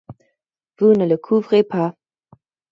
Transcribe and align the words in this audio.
Vous 0.79 0.93
ne 0.93 1.05
le 1.05 1.15
couvrez 1.15 1.61
pas. 1.61 1.93